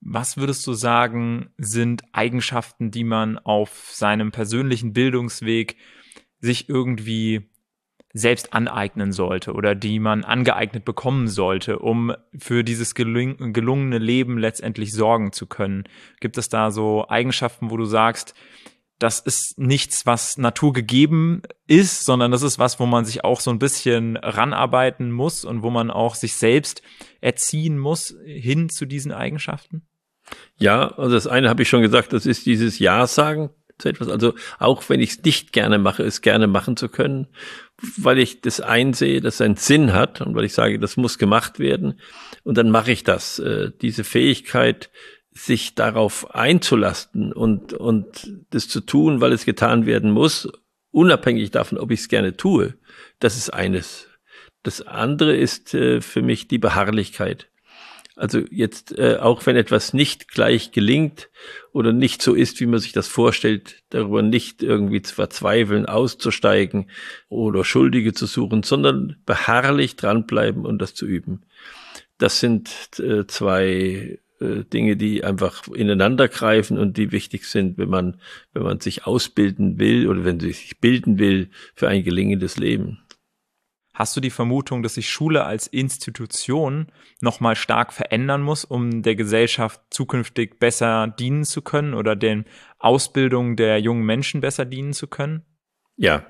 Was 0.00 0.36
würdest 0.36 0.66
du 0.66 0.72
sagen, 0.72 1.50
sind 1.58 2.02
Eigenschaften, 2.12 2.90
die 2.90 3.04
man 3.04 3.38
auf 3.38 3.90
seinem 3.92 4.32
persönlichen 4.32 4.92
Bildungsweg 4.92 5.76
sich 6.40 6.68
irgendwie 6.68 7.48
selbst 8.14 8.52
aneignen 8.52 9.12
sollte 9.12 9.52
oder 9.52 9.74
die 9.74 9.98
man 9.98 10.24
angeeignet 10.24 10.84
bekommen 10.84 11.28
sollte, 11.28 11.78
um 11.78 12.14
für 12.38 12.62
dieses 12.62 12.94
gelung 12.94 13.52
gelungene 13.52 13.98
Leben 13.98 14.38
letztendlich 14.38 14.92
sorgen 14.92 15.32
zu 15.32 15.46
können? 15.46 15.84
Gibt 16.20 16.38
es 16.38 16.48
da 16.48 16.70
so 16.70 17.08
Eigenschaften, 17.08 17.70
wo 17.70 17.76
du 17.76 17.84
sagst, 17.84 18.34
das 18.98 19.18
ist 19.18 19.58
nichts, 19.58 20.06
was 20.06 20.38
naturgegeben 20.38 21.42
ist, 21.66 22.04
sondern 22.04 22.30
das 22.30 22.42
ist 22.42 22.58
was, 22.58 22.78
wo 22.78 22.86
man 22.86 23.04
sich 23.04 23.24
auch 23.24 23.40
so 23.40 23.50
ein 23.50 23.58
bisschen 23.58 24.16
ranarbeiten 24.16 25.10
muss 25.10 25.44
und 25.44 25.62
wo 25.62 25.70
man 25.70 25.90
auch 25.90 26.14
sich 26.14 26.34
selbst 26.34 26.82
erziehen 27.20 27.78
muss 27.78 28.14
hin 28.24 28.68
zu 28.68 28.86
diesen 28.86 29.10
Eigenschaften? 29.10 29.82
Ja, 30.56 30.88
also 30.96 31.14
das 31.14 31.26
eine 31.26 31.48
habe 31.48 31.62
ich 31.62 31.68
schon 31.68 31.82
gesagt, 31.82 32.12
das 32.12 32.26
ist 32.26 32.46
dieses 32.46 32.78
Ja 32.78 33.06
sagen 33.06 33.50
zu 33.82 33.88
etwas. 33.88 34.08
Also 34.08 34.34
auch 34.58 34.88
wenn 34.88 35.00
ich 35.00 35.10
es 35.10 35.22
nicht 35.22 35.52
gerne 35.52 35.78
mache, 35.78 36.02
es 36.02 36.22
gerne 36.22 36.46
machen 36.46 36.76
zu 36.76 36.88
können, 36.88 37.28
weil 37.96 38.18
ich 38.18 38.40
das 38.40 38.60
einsehe, 38.60 39.20
dass 39.20 39.34
es 39.34 39.40
einen 39.40 39.56
Sinn 39.56 39.92
hat 39.92 40.20
und 40.20 40.34
weil 40.34 40.44
ich 40.44 40.54
sage, 40.54 40.78
das 40.78 40.96
muss 40.96 41.18
gemacht 41.18 41.58
werden. 41.58 42.00
Und 42.44 42.56
dann 42.56 42.70
mache 42.70 42.92
ich 42.92 43.04
das. 43.04 43.38
Äh, 43.38 43.70
diese 43.80 44.04
Fähigkeit, 44.04 44.90
sich 45.34 45.74
darauf 45.74 46.34
einzulasten 46.34 47.32
und, 47.32 47.72
und 47.72 48.30
das 48.50 48.68
zu 48.68 48.80
tun, 48.80 49.20
weil 49.20 49.32
es 49.32 49.46
getan 49.46 49.86
werden 49.86 50.10
muss, 50.10 50.48
unabhängig 50.90 51.50
davon, 51.50 51.78
ob 51.78 51.90
ich 51.90 52.00
es 52.00 52.08
gerne 52.08 52.36
tue, 52.36 52.74
das 53.18 53.36
ist 53.36 53.50
eines. 53.50 54.08
Das 54.62 54.86
andere 54.86 55.34
ist 55.34 55.74
äh, 55.74 56.00
für 56.00 56.22
mich 56.22 56.48
die 56.48 56.58
Beharrlichkeit. 56.58 57.48
Also 58.16 58.40
jetzt, 58.50 58.98
äh, 58.98 59.16
auch 59.20 59.46
wenn 59.46 59.56
etwas 59.56 59.94
nicht 59.94 60.28
gleich 60.28 60.70
gelingt 60.70 61.30
oder 61.72 61.92
nicht 61.92 62.20
so 62.20 62.34
ist, 62.34 62.60
wie 62.60 62.66
man 62.66 62.78
sich 62.78 62.92
das 62.92 63.08
vorstellt, 63.08 63.82
darüber 63.88 64.20
nicht 64.20 64.62
irgendwie 64.62 65.00
zu 65.00 65.14
verzweifeln, 65.14 65.86
auszusteigen 65.86 66.90
oder 67.30 67.64
Schuldige 67.64 68.12
zu 68.12 68.26
suchen, 68.26 68.62
sondern 68.62 69.16
beharrlich 69.24 69.96
dranbleiben 69.96 70.66
und 70.66 70.78
das 70.80 70.94
zu 70.94 71.06
üben. 71.06 71.44
Das 72.18 72.38
sind 72.38 72.70
äh, 72.98 73.26
zwei 73.26 74.18
äh, 74.40 74.64
Dinge, 74.64 74.96
die 74.96 75.24
einfach 75.24 75.66
ineinander 75.68 76.28
greifen 76.28 76.78
und 76.78 76.98
die 76.98 77.12
wichtig 77.12 77.46
sind, 77.46 77.78
wenn 77.78 77.88
man, 77.88 78.20
wenn 78.52 78.62
man 78.62 78.80
sich 78.80 79.06
ausbilden 79.06 79.78
will 79.78 80.06
oder 80.06 80.24
wenn 80.24 80.36
man 80.36 80.40
sich 80.40 80.78
bilden 80.80 81.18
will 81.18 81.48
für 81.74 81.88
ein 81.88 82.04
gelingendes 82.04 82.58
Leben. 82.58 82.98
Hast 83.94 84.16
du 84.16 84.20
die 84.20 84.30
Vermutung, 84.30 84.82
dass 84.82 84.94
sich 84.94 85.10
Schule 85.10 85.44
als 85.44 85.66
Institution 85.66 86.86
nochmal 87.20 87.56
stark 87.56 87.92
verändern 87.92 88.42
muss, 88.42 88.64
um 88.64 89.02
der 89.02 89.16
Gesellschaft 89.16 89.80
zukünftig 89.90 90.58
besser 90.58 91.08
dienen 91.08 91.44
zu 91.44 91.60
können 91.60 91.92
oder 91.92 92.16
den 92.16 92.46
Ausbildung 92.78 93.56
der 93.56 93.78
jungen 93.80 94.04
Menschen 94.04 94.40
besser 94.40 94.64
dienen 94.64 94.94
zu 94.94 95.08
können? 95.08 95.42
Ja, 95.96 96.24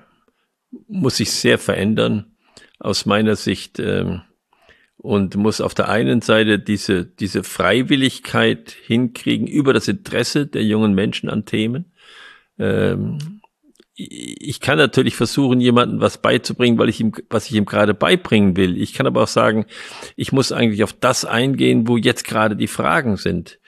muss 0.87 1.17
sich 1.17 1.31
sehr 1.31 1.57
verändern. 1.57 2.35
Aus 2.79 3.05
meiner 3.05 3.37
Sicht 3.37 3.79
ähm, 3.79 4.23
und 4.97 5.35
muss 5.35 5.61
auf 5.61 5.73
der 5.73 5.89
einen 5.89 6.21
Seite 6.21 6.59
diese, 6.59 7.05
diese 7.05 7.43
Freiwilligkeit 7.43 8.71
hinkriegen 8.71 9.47
über 9.47 9.73
das 9.73 9.87
Interesse 9.87 10.47
der 10.47 10.63
jungen 10.63 10.93
Menschen 10.93 11.29
an 11.29 11.45
Themen. 11.45 11.93
Ähm, 12.57 13.41
ich 13.95 14.59
kann 14.59 14.77
natürlich 14.77 15.15
versuchen, 15.15 15.59
jemandem 15.59 16.01
was 16.01 16.17
beizubringen, 16.17 16.79
weil 16.79 16.89
ich 16.89 16.99
ihm, 16.99 17.11
was 17.29 17.45
ich 17.45 17.53
ihm 17.53 17.65
gerade 17.65 17.93
beibringen 17.93 18.57
will. 18.57 18.81
Ich 18.81 18.93
kann 18.93 19.05
aber 19.05 19.23
auch 19.23 19.27
sagen, 19.27 19.65
ich 20.15 20.31
muss 20.31 20.51
eigentlich 20.51 20.83
auf 20.83 20.93
das 20.93 21.25
eingehen, 21.25 21.87
wo 21.87 21.97
jetzt 21.97 22.25
gerade 22.25 22.55
die 22.55 22.67
Fragen 22.67 23.17
sind 23.17 23.59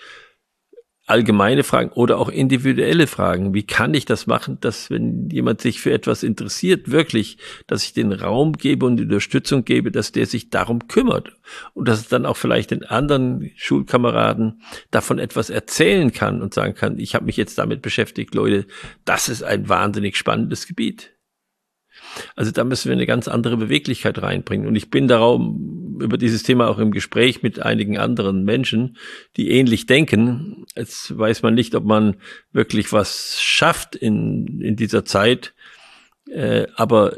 allgemeine 1.05 1.63
Fragen 1.63 1.91
oder 1.91 2.17
auch 2.17 2.29
individuelle 2.29 3.05
Fragen. 3.05 3.53
Wie 3.53 3.63
kann 3.63 3.93
ich 3.93 4.05
das 4.05 4.25
machen, 4.25 4.57
dass 4.62 4.89
wenn 4.89 5.29
jemand 5.29 5.62
sich 5.62 5.79
für 5.79 5.91
etwas 5.93 6.24
interessiert, 6.24 6.89
wirklich, 6.89 7.38
dass 7.67 7.83
ich 7.83 7.93
den 7.93 8.12
Raum 8.12 8.53
gebe 8.53 8.85
und 8.85 8.97
die 8.97 9.03
Unterstützung 9.03 9.65
gebe, 9.65 9.91
dass 9.91 10.12
der 10.12 10.25
sich 10.25 10.50
darum 10.50 10.88
kümmert 10.88 11.31
und 11.74 11.88
dass 11.88 12.00
es 12.00 12.07
dann 12.07 12.25
auch 12.25 12.38
vielleicht 12.38 12.71
den 12.71 12.83
anderen 12.83 13.51
Schulkameraden 13.55 14.62
davon 14.89 15.19
etwas 15.19 15.51
erzählen 15.51 16.12
kann 16.12 16.41
und 16.41 16.53
sagen 16.53 16.74
kann, 16.74 16.97
ich 16.97 17.13
habe 17.13 17.25
mich 17.25 17.38
jetzt 17.38 17.57
damit 17.59 17.83
beschäftigt, 17.83 18.33
Leute, 18.33 18.65
das 19.05 19.29
ist 19.29 19.43
ein 19.43 19.69
wahnsinnig 19.69 20.17
spannendes 20.17 20.65
Gebiet. 20.65 21.14
Also 22.35 22.51
da 22.51 22.63
müssen 22.63 22.89
wir 22.89 22.93
eine 22.93 23.05
ganz 23.05 23.27
andere 23.27 23.57
Beweglichkeit 23.57 24.21
reinbringen. 24.21 24.67
Und 24.67 24.75
ich 24.75 24.89
bin 24.89 25.07
darum 25.07 25.97
über 26.01 26.17
dieses 26.17 26.43
Thema 26.43 26.67
auch 26.67 26.79
im 26.79 26.91
Gespräch 26.91 27.43
mit 27.43 27.59
einigen 27.59 27.97
anderen 27.97 28.43
Menschen, 28.43 28.97
die 29.37 29.51
ähnlich 29.51 29.85
denken. 29.85 30.65
Jetzt 30.75 31.17
weiß 31.17 31.41
man 31.41 31.53
nicht, 31.53 31.75
ob 31.75 31.85
man 31.85 32.17
wirklich 32.51 32.91
was 32.91 33.41
schafft 33.41 33.95
in, 33.95 34.61
in 34.61 34.75
dieser 34.75 35.05
Zeit. 35.05 35.53
Äh, 36.29 36.67
aber 36.75 37.17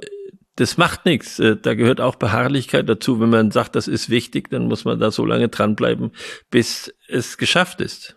das 0.58 0.78
macht 0.78 1.06
nichts. 1.06 1.40
Äh, 1.40 1.56
da 1.56 1.74
gehört 1.76 2.02
auch 2.02 2.16
Beharrlichkeit 2.16 2.90
dazu. 2.90 3.20
Wenn 3.20 3.30
man 3.30 3.52
sagt, 3.52 3.76
das 3.76 3.88
ist 3.88 4.10
wichtig, 4.10 4.50
dann 4.50 4.68
muss 4.68 4.86
man 4.86 5.00
da 5.00 5.12
so 5.12 5.26
lange 5.26 5.48
dranbleiben, 5.50 6.12
bis 6.50 6.94
es 7.08 7.38
geschafft 7.38 7.80
ist. 7.80 8.17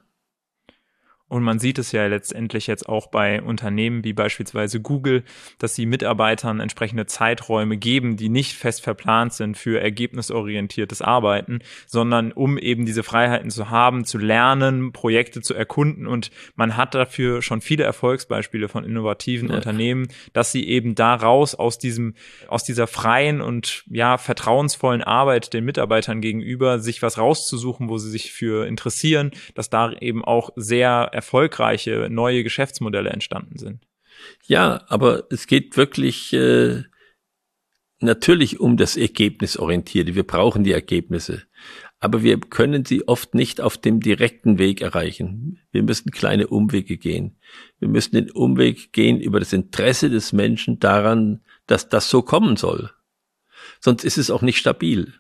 Und 1.31 1.45
man 1.45 1.61
sieht 1.61 1.79
es 1.79 1.93
ja 1.93 2.09
letztendlich 2.09 2.67
jetzt 2.67 2.89
auch 2.89 3.07
bei 3.07 3.41
Unternehmen 3.41 4.03
wie 4.03 4.13
beispielsweise 4.13 4.81
Google, 4.81 5.23
dass 5.59 5.77
sie 5.77 5.87
Mitarbeitern 5.87 6.59
entsprechende 6.59 7.07
Zeiträume 7.07 7.77
geben, 7.77 8.17
die 8.17 8.29
nicht 8.29 8.55
fest 8.55 8.83
verplant 8.83 9.33
sind 9.33 9.57
für 9.57 9.81
ergebnisorientiertes 9.81 11.03
Arbeiten, 11.03 11.61
sondern 11.87 12.33
um 12.33 12.59
eben 12.59 12.85
diese 12.85 13.05
Freiheiten 13.05 13.51
zu 13.51 13.71
haben, 13.71 14.05
zu 14.05 14.19
lernen, 14.19 14.91
Projekte 14.91 15.41
zu 15.41 15.55
erkunden. 15.55 16.09
Und 16.09 16.33
man 16.57 16.77
hat 16.77 16.97
dafür 16.97 17.43
schon 17.43 17.61
viele 17.61 17.85
Erfolgsbeispiele 17.85 18.69
von 18.69 18.83
innovativen 18.83 19.51
ja. 19.51 19.55
Unternehmen, 19.55 20.09
dass 20.33 20.51
sie 20.51 20.67
eben 20.67 20.97
daraus 20.97 21.55
aus 21.55 21.79
diesem, 21.79 22.15
aus 22.49 22.65
dieser 22.65 22.89
freien 22.89 23.41
und 23.41 23.85
ja, 23.89 24.19
vertrauensvollen 24.19 25.05
Arbeit 25.05 25.55
den 25.55 25.65
Mitarbeitern 25.65 26.21
gegenüber 26.21 26.81
sich 26.81 27.03
was 27.03 27.19
rauszusuchen, 27.19 27.89
wo 27.89 27.99
sie 27.99 28.11
sich 28.11 28.33
für 28.33 28.67
interessieren, 28.67 29.31
dass 29.55 29.71
da 29.71 29.93
eben 29.93 30.25
auch 30.25 30.51
sehr 30.57 31.20
erfolgreiche 31.21 32.09
neue 32.11 32.43
Geschäftsmodelle 32.43 33.11
entstanden 33.11 33.59
sind. 33.59 33.87
Ja, 34.47 34.85
aber 34.89 35.25
es 35.31 35.47
geht 35.47 35.77
wirklich 35.77 36.33
äh, 36.33 36.83
natürlich 38.01 38.59
um 38.59 38.77
das 38.77 38.97
Ergebnisorientierte. 38.97 40.15
Wir 40.15 40.27
brauchen 40.27 40.65
die 40.65 40.73
Ergebnisse. 40.73 41.43
Aber 41.99 42.23
wir 42.23 42.41
können 42.41 42.87
sie 42.87 43.07
oft 43.07 43.35
nicht 43.35 43.61
auf 43.61 43.77
dem 43.77 44.01
direkten 44.01 44.59
Weg 44.59 44.81
erreichen. 44.81 45.61
Wir 45.71 45.83
müssen 45.83 46.11
kleine 46.11 46.47
Umwege 46.47 46.97
gehen. 46.97 47.37
Wir 47.79 47.89
müssen 47.89 48.15
den 48.15 48.31
Umweg 48.31 48.93
gehen 48.95 49.21
über 49.21 49.39
das 49.39 49.53
Interesse 49.53 50.09
des 50.09 50.33
Menschen 50.33 50.79
daran, 50.79 51.43
dass 51.67 51.91
das 51.91 52.09
so 52.09 52.23
kommen 52.23 52.57
soll. 52.57 52.91
Sonst 53.81 54.05
ist 54.05 54.17
es 54.17 54.31
auch 54.31 54.41
nicht 54.41 54.57
stabil. 54.57 55.13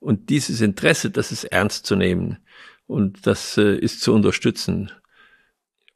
Und 0.00 0.30
dieses 0.30 0.62
Interesse, 0.62 1.10
das 1.10 1.30
ist 1.30 1.44
ernst 1.44 1.86
zu 1.86 1.94
nehmen. 1.94 2.38
Und 2.92 3.26
das 3.26 3.56
äh, 3.56 3.74
ist 3.74 4.00
zu 4.00 4.12
unterstützen. 4.12 4.92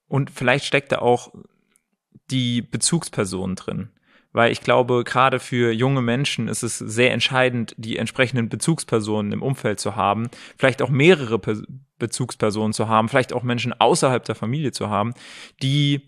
Und 0.09 0.31
vielleicht 0.31 0.65
steckt 0.65 0.93
da 0.93 0.99
auch 0.99 1.33
die 2.31 2.62
Bezugsperson 2.62 3.55
drin. 3.55 3.91
Weil 4.33 4.53
ich 4.53 4.61
glaube, 4.61 5.05
gerade 5.05 5.38
für 5.38 5.73
junge 5.73 6.03
Menschen 6.03 6.49
ist 6.49 6.62
es 6.62 6.79
sehr 6.79 7.12
entscheidend, 7.12 7.75
die 7.79 7.97
entsprechenden 7.97 8.49
Bezugspersonen 8.49 9.33
im 9.33 9.43
Umfeld 9.43 9.81
zu 9.81 9.97
haben, 9.97 10.29
vielleicht 10.59 10.83
auch 10.83 10.91
mehrere 10.91 11.38
Pe 11.38 11.62
Bezugspersonen 11.99 12.75
zu 12.75 12.88
haben, 12.88 13.09
vielleicht 13.09 13.33
auch 13.33 13.43
Menschen 13.43 13.73
außerhalb 13.73 14.23
der 14.23 14.35
Familie 14.35 14.71
zu 14.71 14.91
haben, 14.91 15.15
die 15.62 16.03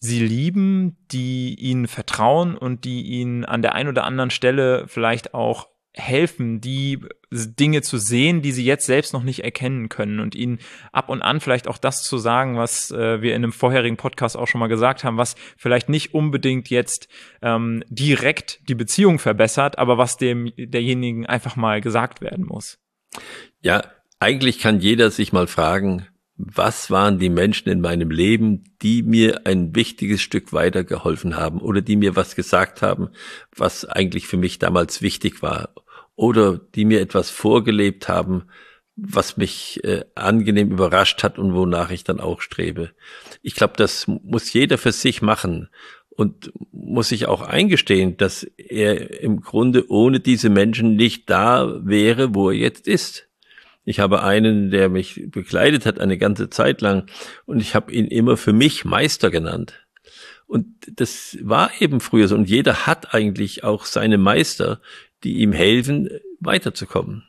sie 0.00 0.26
lieben, 0.26 0.96
die 1.10 1.54
ihnen 1.54 1.86
vertrauen 1.86 2.56
und 2.56 2.86
die 2.86 3.02
ihnen 3.02 3.44
an 3.44 3.60
der 3.60 3.74
einen 3.74 3.90
oder 3.90 4.04
anderen 4.04 4.30
Stelle 4.30 4.88
vielleicht 4.88 5.34
auch 5.34 5.68
helfen, 5.94 6.60
die 6.60 7.00
Dinge 7.30 7.82
zu 7.82 7.98
sehen, 7.98 8.42
die 8.42 8.52
sie 8.52 8.64
jetzt 8.64 8.86
selbst 8.86 9.12
noch 9.12 9.22
nicht 9.22 9.44
erkennen 9.44 9.88
können 9.88 10.20
und 10.20 10.34
ihnen 10.34 10.58
ab 10.90 11.08
und 11.08 11.22
an 11.22 11.40
vielleicht 11.40 11.68
auch 11.68 11.78
das 11.78 12.02
zu 12.02 12.18
sagen, 12.18 12.56
was 12.56 12.90
äh, 12.90 13.20
wir 13.20 13.34
in 13.34 13.42
einem 13.42 13.52
vorherigen 13.52 13.96
Podcast 13.96 14.36
auch 14.36 14.48
schon 14.48 14.58
mal 14.58 14.68
gesagt 14.68 15.04
haben, 15.04 15.18
was 15.18 15.34
vielleicht 15.56 15.88
nicht 15.88 16.14
unbedingt 16.14 16.70
jetzt 16.70 17.08
ähm, 17.42 17.84
direkt 17.88 18.60
die 18.68 18.74
Beziehung 18.74 19.18
verbessert, 19.18 19.78
aber 19.78 19.98
was 19.98 20.16
dem 20.16 20.52
derjenigen 20.56 21.26
einfach 21.26 21.56
mal 21.56 21.80
gesagt 21.80 22.20
werden 22.20 22.46
muss. 22.46 22.78
Ja, 23.60 23.82
eigentlich 24.18 24.60
kann 24.60 24.80
jeder 24.80 25.10
sich 25.10 25.32
mal 25.32 25.46
fragen, 25.46 26.06
was 26.36 26.90
waren 26.90 27.18
die 27.18 27.28
Menschen 27.28 27.68
in 27.68 27.80
meinem 27.80 28.10
Leben, 28.10 28.64
die 28.80 29.02
mir 29.02 29.46
ein 29.46 29.76
wichtiges 29.76 30.22
Stück 30.22 30.52
weitergeholfen 30.52 31.36
haben 31.36 31.60
oder 31.60 31.82
die 31.82 31.96
mir 31.96 32.16
was 32.16 32.34
gesagt 32.34 32.82
haben, 32.82 33.10
was 33.54 33.84
eigentlich 33.84 34.26
für 34.26 34.38
mich 34.38 34.58
damals 34.58 35.02
wichtig 35.02 35.42
war 35.42 35.70
oder 36.16 36.58
die 36.58 36.84
mir 36.84 37.00
etwas 37.00 37.30
vorgelebt 37.30 38.08
haben, 38.08 38.44
was 38.96 39.36
mich 39.36 39.82
äh, 39.84 40.04
angenehm 40.14 40.70
überrascht 40.70 41.22
hat 41.22 41.38
und 41.38 41.54
wonach 41.54 41.90
ich 41.90 42.04
dann 42.04 42.20
auch 42.20 42.40
strebe. 42.40 42.90
Ich 43.40 43.54
glaube, 43.54 43.74
das 43.76 44.06
muss 44.06 44.52
jeder 44.52 44.78
für 44.78 44.92
sich 44.92 45.22
machen 45.22 45.68
und 46.10 46.52
muss 46.72 47.08
sich 47.08 47.26
auch 47.26 47.40
eingestehen, 47.40 48.16
dass 48.16 48.44
er 48.56 49.22
im 49.22 49.40
Grunde 49.40 49.90
ohne 49.90 50.20
diese 50.20 50.50
Menschen 50.50 50.96
nicht 50.96 51.30
da 51.30 51.80
wäre, 51.84 52.34
wo 52.34 52.50
er 52.50 52.56
jetzt 52.56 52.86
ist. 52.86 53.28
Ich 53.84 53.98
habe 53.98 54.22
einen, 54.22 54.70
der 54.70 54.88
mich 54.88 55.24
begleitet 55.26 55.86
hat 55.86 55.98
eine 55.98 56.18
ganze 56.18 56.50
Zeit 56.50 56.80
lang 56.82 57.10
und 57.46 57.60
ich 57.60 57.74
habe 57.74 57.92
ihn 57.92 58.06
immer 58.06 58.36
für 58.36 58.52
mich 58.52 58.84
Meister 58.84 59.30
genannt. 59.30 59.86
Und 60.46 60.66
das 60.86 61.38
war 61.40 61.70
eben 61.80 62.00
früher 62.00 62.28
so. 62.28 62.34
Und 62.34 62.48
jeder 62.48 62.86
hat 62.86 63.14
eigentlich 63.14 63.64
auch 63.64 63.86
seine 63.86 64.18
Meister, 64.18 64.82
die 65.24 65.38
ihm 65.38 65.52
helfen, 65.52 66.08
weiterzukommen. 66.40 67.24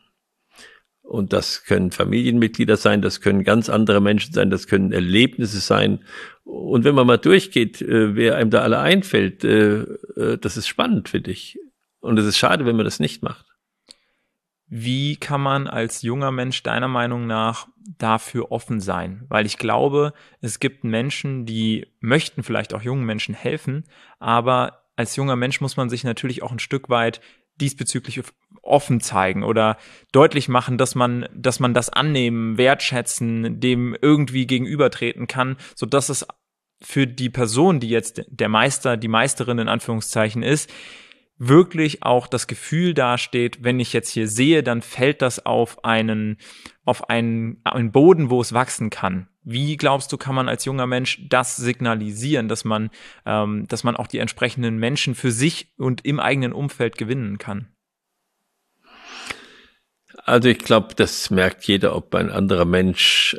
Und 1.04 1.34
das 1.34 1.66
können 1.66 1.92
Familienmitglieder 1.92 2.78
sein, 2.78 3.02
das 3.02 3.22
können 3.22 3.44
ganz 3.44 3.70
andere 3.70 4.02
Menschen 4.02 4.34
sein, 4.34 4.50
das 4.50 4.68
können 4.68 4.94
Erlebnisse 4.94 5.60
sein. 5.60 6.04
Und 6.44 6.86
wenn 6.86 6.96
man 6.96 7.06
mal 7.06 7.18
durchgeht, 7.18 7.82
äh, 7.82 8.16
wer 8.16 8.38
einem 8.38 8.50
da 8.50 8.62
alle 8.62 8.80
einfällt, 8.80 9.44
äh, 9.44 9.82
äh, 9.82 10.38
das 10.40 10.58
ist 10.58 10.68
spannend 10.68 11.10
für 11.10 11.22
dich. 11.22 11.60
Und 12.00 12.18
es 12.18 12.26
ist 12.26 12.38
schade, 12.38 12.66
wenn 12.66 12.78
man 12.78 12.86
das 12.86 13.00
nicht 13.00 13.22
macht. 13.22 13.46
Wie 14.68 15.18
kann 15.18 15.42
man 15.42 15.68
als 15.68 16.02
junger 16.02 16.32
Mensch 16.32 16.64
deiner 16.64 16.88
Meinung 16.88 17.28
nach 17.28 17.68
dafür 17.98 18.52
offen 18.52 18.80
sein? 18.80 19.26
Weil 19.30 19.46
ich 19.46 19.58
glaube, 19.58 20.14
es 20.42 20.60
gibt 20.60 20.84
Menschen, 20.84 21.46
die 21.46 21.88
möchten 22.00 22.44
vielleicht 22.44 22.74
auch 22.74 22.82
jungen 22.82 23.06
Menschen 23.06 23.36
helfen, 23.36 23.84
aber 24.20 24.84
als 24.96 25.16
junger 25.16 25.36
Mensch 25.36 25.62
muss 25.62 25.78
man 25.78 25.90
sich 25.90 26.04
natürlich 26.04 26.44
auch 26.44 26.52
ein 26.52 26.60
Stück 26.60 26.90
weit 26.90 27.22
diesbezüglich 27.60 28.22
offen 28.62 29.02
zeigen 29.02 29.44
oder 29.44 29.78
deutlich 30.12 30.48
machen, 30.48 30.78
dass 30.78 30.96
man, 30.96 31.28
dass 31.34 31.60
man 31.60 31.74
das 31.74 31.90
annehmen, 31.90 32.58
wertschätzen, 32.58 33.60
dem 33.60 33.96
irgendwie 34.02 34.48
gegenübertreten 34.48 35.28
kann, 35.28 35.58
so 35.76 35.86
dass 35.86 36.10
es 36.10 36.26
für 36.82 37.08
die 37.08 37.30
Person, 37.30 37.80
die 37.80 37.90
jetzt 37.90 38.24
der 38.28 38.50
Meister, 38.50 38.98
die 38.98 39.08
Meisterin 39.08 39.60
in 39.60 39.70
Anführungszeichen 39.70 40.44
ist, 40.44 40.70
wirklich 41.48 42.04
auch 42.04 42.28
das 42.28 42.48
Gefühl 42.48 42.94
dasteht, 42.94 43.64
wenn 43.64 43.80
ich 43.80 43.94
jetzt 43.94 44.10
hier 44.10 44.28
sehe, 44.28 44.64
dann 44.64 44.82
fällt 44.82 45.22
das 45.22 45.46
auf 45.46 45.84
einen, 45.84 46.38
auf 46.86 47.10
einen, 47.10 47.62
einen 47.64 47.92
Boden, 47.92 48.30
wo 48.30 48.42
es 48.42 48.54
wachsen 48.54 48.90
kann. 48.90 49.28
Wie 49.44 49.76
glaubst 49.76 50.12
du, 50.12 50.18
kann 50.18 50.36
man 50.36 50.48
als 50.48 50.66
junger 50.66 50.88
Mensch 50.88 51.28
das 51.28 51.56
signalisieren, 51.58 52.48
dass 52.48 52.64
man, 52.64 52.90
ähm, 53.26 53.68
dass 53.68 53.84
man 53.84 53.96
auch 53.96 54.08
die 54.08 54.20
entsprechenden 54.20 54.78
Menschen 54.78 55.16
für 55.16 55.32
sich 55.32 55.74
und 55.78 56.06
im 56.06 56.20
eigenen 56.20 56.54
Umfeld 56.54 56.98
gewinnen 56.98 57.38
kann? 57.38 57.68
Also 60.26 60.48
ich 60.48 60.60
glaube, 60.60 60.96
das 60.96 61.30
merkt 61.30 61.66
jeder, 61.66 61.96
ob 61.96 62.16
ein 62.16 62.30
anderer 62.30 62.66
Mensch 62.66 63.38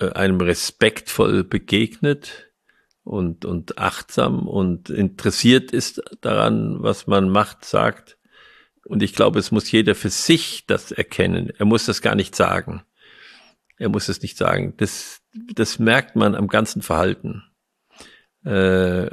äh, 0.00 0.10
einem 0.10 0.40
respektvoll 0.40 1.44
begegnet 1.44 2.47
und, 3.08 3.46
und 3.46 3.78
achtsam 3.78 4.46
und 4.46 4.90
interessiert 4.90 5.72
ist 5.72 6.02
daran, 6.20 6.82
was 6.82 7.06
man 7.06 7.30
macht, 7.30 7.64
sagt. 7.64 8.18
Und 8.84 9.02
ich 9.02 9.14
glaube, 9.14 9.38
es 9.38 9.50
muss 9.50 9.70
jeder 9.70 9.94
für 9.94 10.10
sich 10.10 10.66
das 10.66 10.92
erkennen. 10.92 11.50
Er 11.56 11.64
muss 11.64 11.86
das 11.86 12.02
gar 12.02 12.14
nicht 12.14 12.36
sagen. 12.36 12.82
Er 13.78 13.88
muss 13.88 14.10
es 14.10 14.20
nicht 14.20 14.36
sagen. 14.36 14.74
Das, 14.76 15.22
das 15.54 15.78
merkt 15.78 16.16
man 16.16 16.34
am 16.34 16.48
ganzen 16.48 16.82
Verhalten. 16.82 17.44
Äh, 18.44 19.08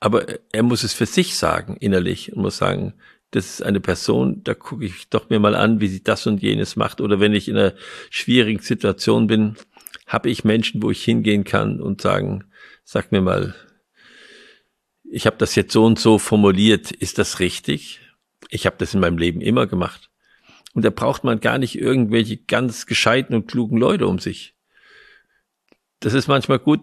aber 0.00 0.26
er 0.50 0.62
muss 0.62 0.84
es 0.84 0.94
für 0.94 1.06
sich 1.06 1.36
sagen, 1.36 1.76
innerlich, 1.76 2.32
und 2.32 2.40
muss 2.40 2.56
sagen, 2.56 2.94
das 3.30 3.46
ist 3.46 3.62
eine 3.62 3.80
Person, 3.80 4.42
da 4.42 4.54
gucke 4.54 4.86
ich 4.86 5.10
doch 5.10 5.28
mir 5.28 5.38
mal 5.38 5.54
an, 5.54 5.80
wie 5.80 5.88
sie 5.88 6.02
das 6.02 6.26
und 6.26 6.40
jenes 6.40 6.76
macht. 6.76 7.02
Oder 7.02 7.20
wenn 7.20 7.34
ich 7.34 7.48
in 7.48 7.58
einer 7.58 7.74
schwierigen 8.08 8.62
Situation 8.62 9.26
bin, 9.26 9.56
habe 10.06 10.30
ich 10.30 10.44
Menschen, 10.44 10.82
wo 10.82 10.90
ich 10.90 11.04
hingehen 11.04 11.44
kann 11.44 11.80
und 11.82 12.00
sagen, 12.00 12.44
sag 12.84 13.12
mir 13.12 13.20
mal, 13.20 13.54
ich 15.04 15.26
habe 15.26 15.36
das 15.36 15.54
jetzt 15.54 15.72
so 15.72 15.84
und 15.84 15.98
so 15.98 16.18
formuliert, 16.18 16.90
ist 16.90 17.18
das 17.18 17.40
richtig? 17.40 18.00
Ich 18.50 18.66
habe 18.66 18.76
das 18.78 18.94
in 18.94 19.00
meinem 19.00 19.18
Leben 19.18 19.40
immer 19.40 19.66
gemacht. 19.66 20.10
Und 20.74 20.84
da 20.84 20.90
braucht 20.90 21.24
man 21.24 21.40
gar 21.40 21.58
nicht 21.58 21.78
irgendwelche 21.78 22.36
ganz 22.36 22.86
gescheiten 22.86 23.34
und 23.34 23.46
klugen 23.46 23.78
Leute 23.78 24.06
um 24.06 24.18
sich. 24.18 24.54
Das 26.00 26.14
ist 26.14 26.28
manchmal 26.28 26.58
gut, 26.58 26.82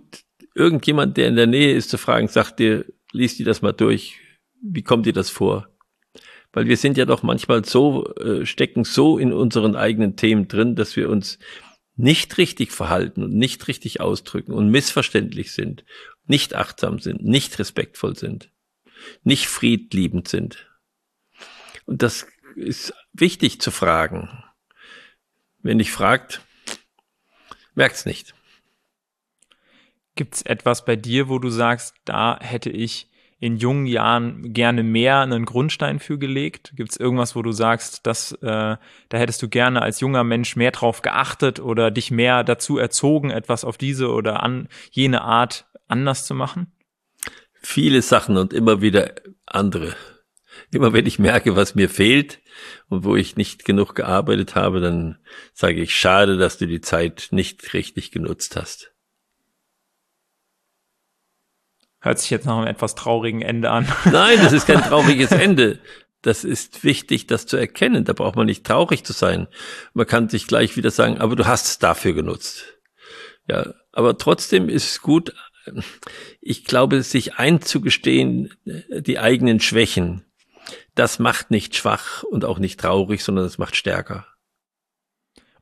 irgendjemand, 0.56 1.18
der 1.18 1.28
in 1.28 1.36
der 1.36 1.48
Nähe 1.48 1.74
ist, 1.76 1.90
zu 1.90 1.98
fragen, 1.98 2.28
sagt 2.28 2.60
dir, 2.60 2.86
liest 3.12 3.40
dir 3.40 3.46
das 3.46 3.62
mal 3.62 3.74
durch, 3.74 4.18
wie 4.62 4.84
kommt 4.84 5.06
dir 5.06 5.14
das 5.14 5.30
vor? 5.30 5.68
Weil 6.54 6.68
wir 6.68 6.78
sind 6.78 6.98
ja 6.98 7.06
doch 7.06 7.24
manchmal 7.24 7.64
so, 7.66 8.14
äh, 8.16 8.46
stecken 8.46 8.84
so 8.84 9.18
in 9.18 9.34
unseren 9.34 9.76
eigenen 9.76 10.16
Themen 10.16 10.48
drin, 10.48 10.76
dass 10.76 10.96
wir 10.96 11.10
uns 11.10 11.38
nicht 11.96 12.38
richtig 12.38 12.72
verhalten 12.72 13.24
und 13.24 13.34
nicht 13.34 13.68
richtig 13.68 14.00
ausdrücken 14.02 14.54
und 14.54 14.70
missverständlich 14.70 15.52
sind, 15.52 15.84
nicht 16.26 16.56
achtsam 16.56 17.00
sind, 17.00 17.24
nicht 17.24 17.60
respektvoll 17.60 18.16
sind, 18.16 18.52
nicht 19.24 19.48
friedliebend 19.48 20.28
sind. 20.28 20.68
Und 21.86 22.02
das 22.02 22.28
ist 22.56 22.94
wichtig 23.14 23.62
zu 23.62 23.72
fragen. 23.72 24.30
Wenn 25.60 25.78
nicht 25.78 25.92
fragt, 25.92 26.42
merkt's 27.76 28.06
nicht. 28.06 28.34
Gibt's 30.16 30.42
etwas 30.42 30.86
bei 30.86 30.96
dir, 30.96 31.30
wo 31.30 31.40
du 31.40 31.50
sagst, 31.50 31.96
da 32.06 32.40
hätte 32.42 32.70
ich 32.70 33.11
in 33.42 33.58
jungen 33.58 33.88
Jahren 33.88 34.54
gerne 34.54 34.84
mehr 34.84 35.20
einen 35.20 35.46
Grundstein 35.46 36.00
für 36.00 36.20
gelegt? 36.20 36.74
Gibt 36.76 36.92
es 36.92 36.98
irgendwas, 36.98 37.36
wo 37.36 37.42
du 37.42 37.52
sagst, 37.52 38.06
dass 38.06 38.34
äh, 38.34 38.78
da 38.78 38.78
hättest 39.18 39.42
du 39.42 39.50
gerne 39.50 39.82
als 39.82 40.00
junger 40.00 40.24
Mensch 40.24 40.56
mehr 40.56 40.70
drauf 40.70 41.02
geachtet 41.02 41.60
oder 41.60 41.90
dich 41.90 42.12
mehr 42.12 42.44
dazu 42.44 42.78
erzogen, 42.78 43.32
etwas 43.32 43.66
auf 43.66 43.80
diese 43.80 44.12
oder 44.12 44.44
an 44.44 44.70
jene 44.92 45.24
Art 45.24 45.66
anders 45.88 46.28
zu 46.28 46.36
machen? 46.36 46.72
Viele 47.64 48.04
Sachen 48.04 48.38
und 48.38 48.54
immer 48.54 48.84
wieder 48.84 49.16
andere. 49.48 49.96
Immer 50.72 50.94
wenn 50.94 51.08
ich 51.08 51.18
merke, 51.18 51.56
was 51.56 51.74
mir 51.74 51.90
fehlt 51.90 52.42
und 52.90 53.04
wo 53.04 53.16
ich 53.16 53.38
nicht 53.38 53.66
genug 53.66 53.96
gearbeitet 53.96 54.54
habe, 54.54 54.82
dann 54.82 55.18
sage 55.54 55.82
ich, 55.82 55.96
schade, 55.96 56.38
dass 56.38 56.60
du 56.60 56.68
die 56.68 56.82
Zeit 56.82 57.30
nicht 57.32 57.74
richtig 57.74 58.12
genutzt 58.12 58.56
hast. 58.56 58.94
Hört 62.02 62.20
sich 62.20 62.30
jetzt 62.32 62.46
nach 62.46 62.58
einem 62.58 62.68
etwas 62.68 62.96
traurigen 62.96 63.42
Ende 63.42 63.70
an. 63.70 63.88
Nein, 64.12 64.40
das 64.42 64.54
ist 64.54 64.68
kein 64.68 64.82
trauriges 64.88 65.32
Ende. 65.32 65.80
Das 66.22 66.44
ist 66.44 66.84
wichtig, 66.84 67.28
das 67.28 67.46
zu 67.46 67.58
erkennen. 67.58 68.04
Da 68.04 68.14
braucht 68.14 68.36
man 68.36 68.46
nicht 68.46 68.66
traurig 68.66 69.04
zu 69.04 69.14
sein. 69.14 69.48
Man 69.94 70.08
kann 70.08 70.30
sich 70.30 70.48
gleich 70.48 70.78
wieder 70.78 70.92
sagen, 70.92 71.20
aber 71.20 71.36
du 71.36 71.48
hast 71.48 71.68
es 71.68 71.80
dafür 71.80 72.14
genutzt. 72.14 72.66
Ja, 73.48 73.74
aber 73.92 74.18
trotzdem 74.18 74.70
ist 74.70 74.92
es 74.92 75.02
gut, 75.02 75.34
ich 76.42 76.66
glaube, 76.66 77.04
sich 77.04 77.36
einzugestehen, 77.36 78.54
die 78.66 79.20
eigenen 79.20 79.60
Schwächen, 79.60 80.26
das 80.96 81.20
macht 81.20 81.52
nicht 81.52 81.76
schwach 81.76 82.24
und 82.24 82.46
auch 82.46 82.60
nicht 82.60 82.80
traurig, 82.80 83.24
sondern 83.24 83.46
es 83.46 83.58
macht 83.58 83.76
stärker. 83.76 84.28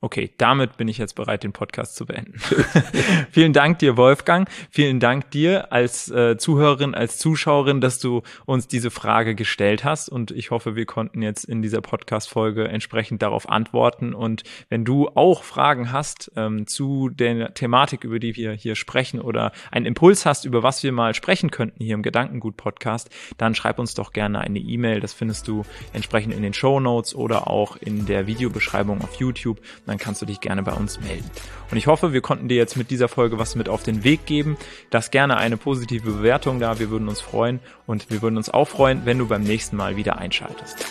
Okay, 0.02 0.32
damit 0.38 0.78
bin 0.78 0.88
ich 0.88 0.98
jetzt 0.98 1.16
bereit, 1.16 1.44
den 1.44 1.52
Podcast 1.52 1.98
zu 1.98 2.06
beenden. 2.06 2.40
Vielen 3.32 3.52
Dank 3.52 3.80
dir, 3.80 3.98
Wolfgang. 3.98 4.48
Vielen 4.72 5.02
Dank 5.02 5.30
dir 5.32 5.74
als 5.74 6.10
äh, 6.10 6.38
Zuhörerin, 6.38 6.96
als 6.96 7.18
Zuschauerin, 7.18 7.82
dass 7.82 8.00
du 8.00 8.22
uns 8.46 8.70
diese 8.70 8.92
Frage 8.92 9.36
gestellt 9.36 9.84
hast. 9.84 10.08
Und 10.08 10.32
ich 10.32 10.52
hoffe, 10.52 10.78
wir 10.78 10.86
konnten 10.86 11.22
jetzt 11.22 11.44
in 11.44 11.62
dieser 11.62 11.82
Podcast-Folge 11.82 12.70
entsprechend 12.70 13.22
darauf 13.22 13.50
antworten. 13.50 14.14
Und 14.14 14.44
wenn 14.70 14.86
du 14.86 15.10
auch 15.10 15.44
Fragen 15.44 15.92
hast 15.92 16.32
ähm, 16.38 16.66
zu 16.66 17.10
der 17.10 17.54
Thematik, 17.54 18.06
über 18.06 18.20
die 18.20 18.38
wir 18.38 18.54
hier 18.54 18.78
sprechen, 18.78 19.20
oder 19.20 19.52
einen 19.70 19.86
Impuls 19.86 20.26
hast, 20.26 20.46
über 20.46 20.64
was 20.64 20.82
wir 20.82 20.94
mal 20.94 21.14
sprechen 21.14 21.52
könnten 21.52 21.84
hier 21.84 21.96
im 21.96 22.04
Gedankengut-Podcast, 22.04 23.10
dann 23.38 23.54
schreib 23.54 23.80
uns 23.80 23.96
doch 23.96 24.14
gerne 24.14 24.40
eine 24.40 24.60
E-Mail. 24.60 25.02
Das 25.02 25.12
findest 25.12 25.50
du 25.50 25.66
entsprechend 25.92 26.34
in 26.34 26.42
den 26.42 26.54
Show 26.54 26.80
Notes 26.80 27.14
oder 27.14 27.50
auch 27.50 27.76
in 27.76 28.06
der 28.06 28.28
Videobeschreibung 28.28 29.02
auf 29.02 29.16
YouTube 29.16 29.60
dann 29.90 29.98
kannst 29.98 30.22
du 30.22 30.26
dich 30.26 30.40
gerne 30.40 30.64
bei 30.64 30.74
uns 30.74 31.00
melden. 31.00 31.30
Und 31.72 31.78
ich 31.78 31.88
hoffe, 31.88 32.14
wir 32.14 32.22
konnten 32.22 32.48
dir 32.48 32.58
jetzt 32.58 32.78
mit 32.78 32.92
dieser 32.92 33.08
Folge 33.08 33.40
was 33.40 33.56
mit 33.56 33.68
auf 33.68 33.84
den 33.84 34.04
Weg 34.04 34.26
geben. 34.26 34.58
Lass 34.92 35.12
gerne 35.12 35.38
eine 35.38 35.58
positive 35.58 36.12
Bewertung 36.12 36.60
da, 36.60 36.80
wir 36.80 36.90
würden 36.90 37.10
uns 37.10 37.22
freuen 37.22 37.60
und 37.88 38.10
wir 38.10 38.22
würden 38.22 38.38
uns 38.38 38.50
auch 38.50 38.68
freuen, 38.68 39.02
wenn 39.06 39.18
du 39.18 39.28
beim 39.28 39.44
nächsten 39.44 39.76
Mal 39.76 39.96
wieder 39.96 40.18
einschaltest. 40.18 40.86